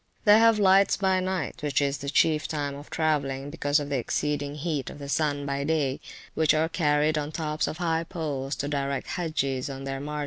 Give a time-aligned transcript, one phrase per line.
[0.25, 3.99] They have lights by night (which is the chief time of travelling, because of the
[3.99, 5.99] exceeding heat of the sun by day),
[6.33, 9.99] which are carried on the tops of high poles, to direct the Hagges on their
[9.99, 10.19] march.